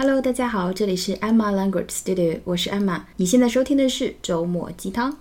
[0.00, 3.00] Hello，大家好，这里是 Emma Language Studio，我是 Emma。
[3.16, 5.18] 你现在收听的是周末鸡汤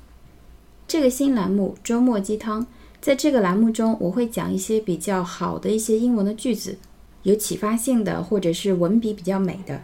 [0.88, 2.67] 这个新栏目“周末鸡汤”。
[3.01, 6.77] 在这个栏目中，我会讲一些比较好的一些英文的句子，
[7.24, 9.82] 有启发性的，或者是文笔比较美的。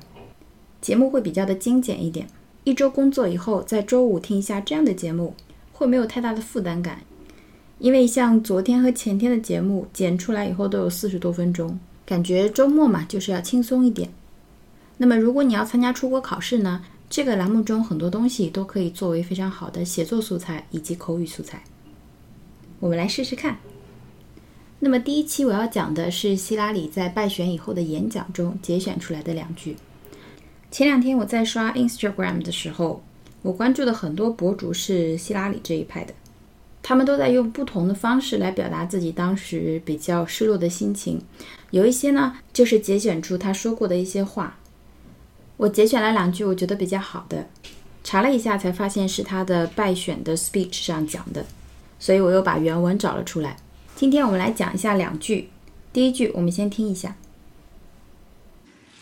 [0.80, 2.28] 节目会比较的精简一点。
[2.64, 5.34] 一周工作以后，在周五听一下这样的节目，
[5.72, 7.02] 会没有太大的负担感。
[7.80, 14.08] 因为像昨天和前天的节目剪出来以后都有四十多分钟，感觉周末嘛就是要轻松一点。
[15.04, 16.82] 那么，如果你要参加出国考试呢？
[17.10, 21.62] 这个栏目中很多东西都可以作为非常好的写作素材以及口语素材。
[22.80, 23.58] 我们来试试看。
[24.80, 29.76] 那么第一期我要讲的是希拉里在败选以后的演讲中节选出来的两句。
[30.72, 33.04] 前两天我在刷 Instagram 的时候，
[33.42, 36.14] 我关注的很多博主是希拉里这一派的，
[36.82, 41.22] 他们都在用不同的方式来表达自己当时比较失落的心情。
[41.72, 44.58] 有一些呢，就是节选出他说过的一些话。
[45.63, 47.49] 我节选了两句，我觉得比较好的，
[48.05, 51.45] 查了一下才发现是他的败选的 speech 上讲的，
[51.99, 53.57] 所以我又把原文找了出来。
[53.97, 55.51] 今天我们来讲一下两句。
[55.93, 57.17] 第一句，我们先听一下。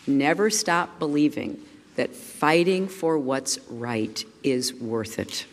[0.07, 1.57] Never stop believing
[1.95, 5.45] that fighting for what's right is worth it。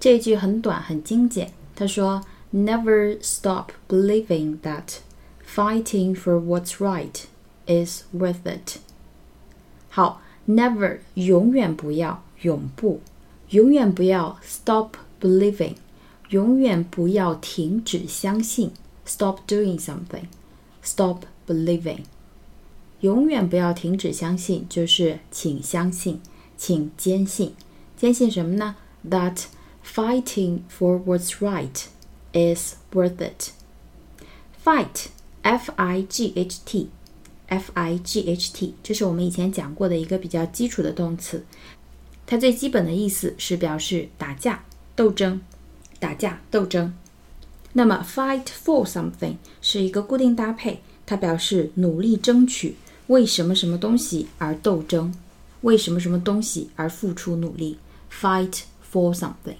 [0.00, 1.52] 这句很短，很精简。
[1.76, 5.00] 他说：“Never stop believing that
[5.46, 7.24] fighting for what's right
[7.66, 8.78] is worth it。”
[9.94, 13.00] 好，never 永远不要，永不，
[13.50, 15.74] 永远不要 stop believing，
[16.30, 18.72] 永远不要停止相信，
[19.06, 22.04] stop doing something，stop believing，
[23.00, 26.20] 永远不要停止相信，就是请相信，
[26.56, 27.54] 请坚信，
[27.96, 28.76] 坚信什么呢？
[29.08, 29.44] That
[29.82, 31.86] fighting for what's right
[32.32, 33.52] is worth it.
[34.62, 35.06] Fight,
[35.42, 36.90] F-I-G-H-T.
[37.47, 41.45] F I G H T，这是我们以前讲过的一个比较基础的动词，
[42.25, 44.63] 它最基本的意思是表示打架、
[44.95, 45.41] 斗争、
[45.99, 46.93] 打架、斗争。
[47.73, 52.75] 那么 fight for something 是一个固定搭配，它表示努力争取，
[53.07, 55.13] 为什么什么东西而斗争，
[55.61, 57.77] 为什么什么东西而付出努力。
[58.09, 59.57] Fight for something。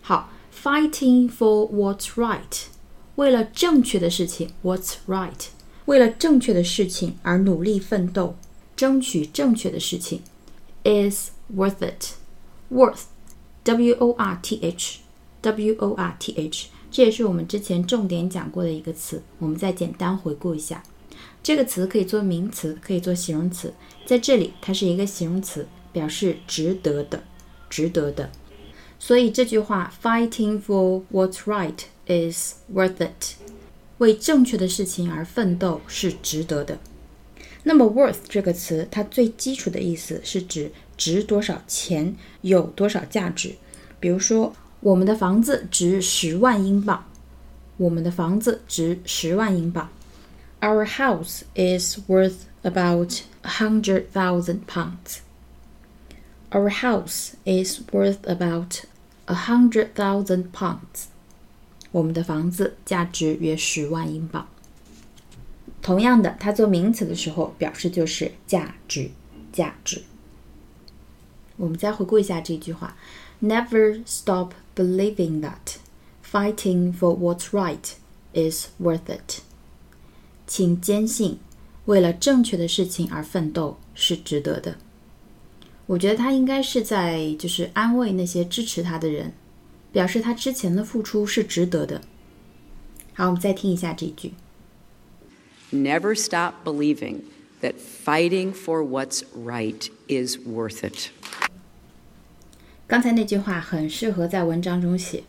[0.00, 0.32] 好
[0.62, 2.64] ，fighting for what's right，
[3.16, 5.48] 为了正确的事情，what's right。
[5.86, 8.34] 为了正确的事情而努力奋斗，
[8.74, 10.22] 争取正确的事情
[10.84, 12.14] ，is worth it。
[12.72, 19.22] worth，w o r t h，w o r t h，这也是我们之前重点讲过的一个词。
[19.38, 20.82] 我们再简单回顾一下，
[21.42, 23.74] 这个词可以做名词，可以做形容词。
[24.06, 27.22] 在这里，它是一个形容词，表示值得的，
[27.68, 28.30] 值得的。
[28.98, 33.36] 所以这句话，fighting for what's right is worth it。
[33.98, 36.78] 为正确的事情而奋斗是值得的。
[37.62, 43.54] 那么，worth 这个词，它最基础的意思是指值多少钱，有多少价值。
[43.98, 47.06] 比如说，我们的房子值十万英镑。
[47.76, 49.88] 我们的房子值十万英镑。
[50.60, 55.18] Our house is worth about a hundred thousand pounds.
[56.50, 58.84] Our house is worth about
[59.24, 61.08] a hundred thousand pounds.
[61.94, 64.48] 我们的房子价值约十万英镑。
[65.80, 69.08] 同样的，它做名词的时候，表示就是价值，
[69.52, 70.02] 价值。
[71.56, 72.96] 我们再回顾一下这句话
[73.40, 75.76] ：Never stop believing that
[76.28, 77.92] fighting for what's right
[78.32, 79.42] is worth it。
[80.48, 81.38] 请坚信，
[81.84, 84.78] 为了正确的事情而奋斗是值得的。
[85.86, 89.32] 我觉得他应该是在就是安慰那些支持他的人。
[89.93, 92.01] 表示他之前的付出是值得的。
[93.13, 94.33] 好，我们再听一下这句：
[95.71, 97.21] Never stop believing
[97.61, 97.75] that
[98.05, 101.09] fighting for what's right is worth it。
[102.87, 105.23] 刚才那句话很适合在文章中写，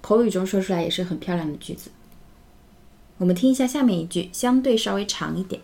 [0.00, 1.90] 口语中说出来也是很漂亮的句子。
[3.16, 5.62] 我们听一下下面一句，相对稍微长一点。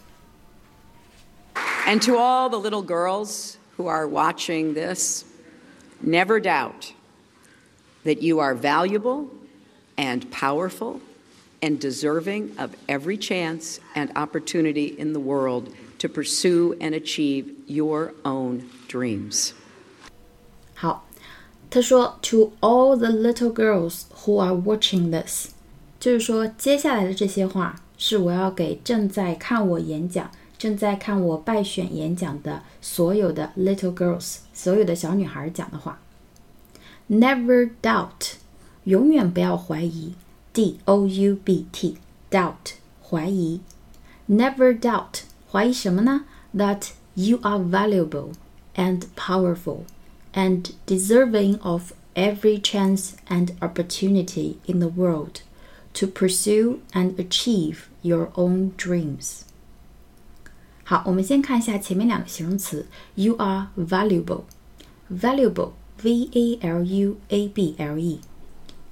[1.86, 5.24] And to all the little girls who are watching this,
[6.02, 6.92] never doubt
[8.08, 9.28] that you are valuable
[9.96, 11.00] and powerful
[11.62, 15.68] and deserving of every chance and opportunity in the world
[15.98, 19.52] to pursue and achieve your own dreams.
[20.74, 21.06] 好，
[21.70, 25.50] 他说，To all the little girls who are watching this，
[25.98, 35.98] 就是说，接下来的这些话是我要给正在看我演讲、正在看我败选演讲的所有的 little girls，所有的小女孩讲的话。
[37.08, 38.34] Never doubt，
[38.84, 40.14] 永远不要怀疑。
[40.52, 43.60] D O U B T，doubt，怀疑。
[44.28, 46.24] Never doubt，怀疑什么呢
[46.54, 48.32] that you are valuable
[48.74, 49.80] and powerful
[50.32, 55.40] and deserving of every chance and opportunity in the world
[55.94, 59.42] to pursue and achieve your own dreams.
[60.84, 62.86] 好，我们先看一下前面两个形容词。
[63.14, 64.42] You are valuable,
[65.10, 68.19] valuable, v a l u a b l e,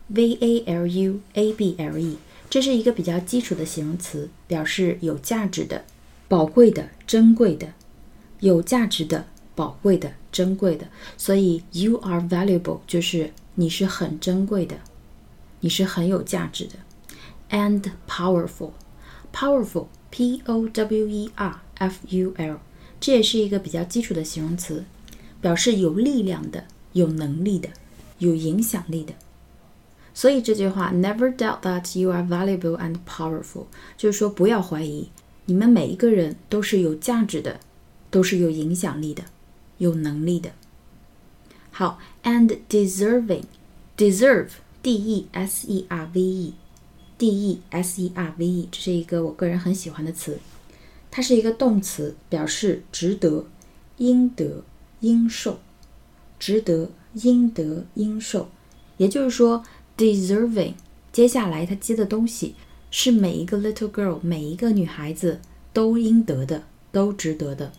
[0.08, 2.18] v a l u a b l e，
[2.50, 5.84] 这是一个比较基础的形容词，表示有价值的、
[6.28, 7.74] 宝贵的、珍贵的。
[8.40, 9.26] 有价值的、
[9.56, 10.88] 宝贵的、珍贵的。
[11.18, 14.78] 所以，you are valuable 就是你是很珍贵的，
[15.62, 16.74] 你是很有价值的。
[17.50, 18.74] And powerful,
[19.34, 22.60] powerful, p o w e r F U L，
[23.00, 24.86] 这也是一个比较基础的形容词，
[25.42, 26.66] 表示有力量的、
[26.98, 27.70] 有能力的、
[28.18, 29.14] 有影响力的。
[30.14, 35.10] 所以这句话 “Never doubt that you are valuable and powerful”，就是说不要怀疑，
[35.46, 37.60] 你们每一个人都是有价值的，
[38.10, 39.26] 都是有影响力的、
[39.78, 40.54] 有能力的。
[41.70, 50.40] 好，and deserving，deserve，d e s e r v e，d e s e r v e，这是一个我个人很喜欢的词。
[51.12, 53.46] 它是一个动词，表示值得、
[53.98, 54.64] 应得、
[55.02, 55.60] 应受，
[56.40, 58.50] 值得、应得、应受。
[58.98, 59.64] 也就是说
[59.98, 60.74] ，deserving，
[61.12, 62.56] 接下来他接的东西
[62.90, 65.40] 是每一个 little girl，每一个女孩子
[65.74, 67.72] 都应得的，都值得的。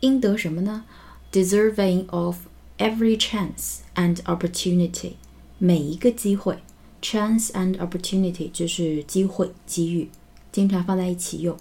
[0.00, 0.84] 应得什么呢
[1.32, 2.38] ？deserving of
[2.78, 5.12] every chance and opportunity，
[5.58, 6.58] 每一个机会
[7.02, 10.08] ，chance and opportunity 就是机会、机遇，
[10.50, 11.56] 经常放在一起用。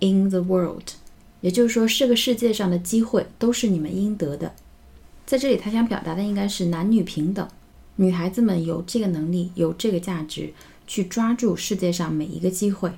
[0.00, 0.88] In the world，
[1.40, 4.54] 也就是说，这个世界上的机会都是你们应得的。
[5.30, 7.48] 在这里，他想表达的应该是男女平等，
[7.94, 10.52] 女孩子们有这个能力，有这个价值，
[10.88, 12.90] 去抓住世界上每一个机会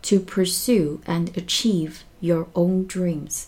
[0.00, 3.42] ，to pursue and achieve your own dreams。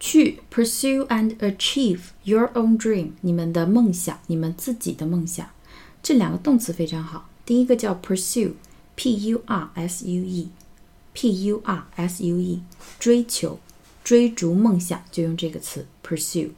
[0.00, 5.46] 去 pursue and achieve your own dream，你们的梦想，你们自己的梦想。
[6.02, 10.48] 这两个动词非常好，第一个叫 pursue，p u r s u e。
[11.12, 12.62] P U R S U E，
[12.98, 13.58] 追求、
[14.02, 16.52] 追逐梦想就用这个词 pursue。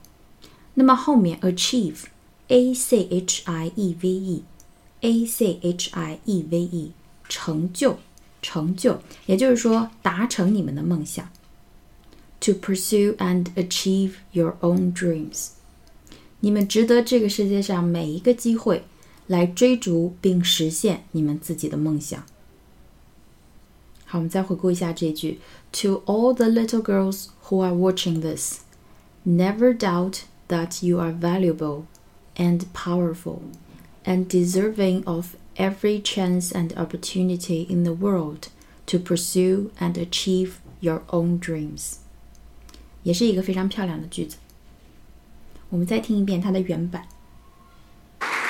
[0.77, 6.92] 那么后面 achieve，A C H I E V E，A C H I E V E，
[7.30, 8.00] 成就、
[8.42, 11.30] 成就，也就是说达成你们的梦想。
[12.42, 15.51] To pursue and achieve your own dreams，
[16.42, 18.83] 你们值得这个世界上每一个机会
[19.27, 22.25] 来追逐并实现你们自己的梦想。
[24.06, 25.39] 好，我们再回顾一下这句：
[25.71, 28.60] To all the little girls who are watching this,
[29.25, 31.86] never doubt that you are valuable
[32.36, 33.42] and powerful
[34.06, 38.50] and deserving of every chance and opportunity in the world
[38.86, 41.98] to pursue and achieve your own dreams。
[43.04, 44.38] 也是一个非常漂亮的句子。
[45.69, 47.07] 我们再听一遍它的原版。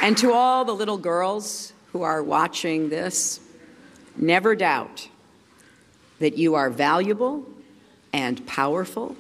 [0.02, 3.40] And to all the little girls who are watching this,
[4.18, 5.08] never doubt
[6.20, 7.44] that you are valuable
[8.12, 9.16] and powerful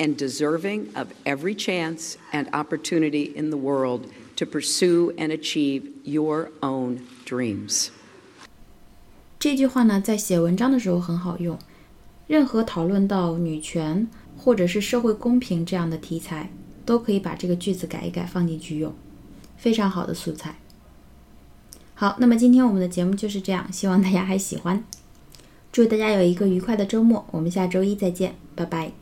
[0.00, 4.06] And deserving of every chance and opportunity in the world
[4.36, 7.90] to pursue and achieve your own dreams.
[9.38, 11.58] 这句话呢，在写文章的时候很好用。
[12.26, 16.50] 任何讨论到女权或者是社会公平这样的题材，
[16.86, 18.94] 都可以把这个句子改一改放进去用，
[19.56, 20.56] 非常好的素材。
[21.94, 24.84] 好，那么今天我们的节目就是这样，希望大家还喜欢。
[25.72, 28.92] 祝大家有一个愉快的周末，我们下周一再见，拜拜。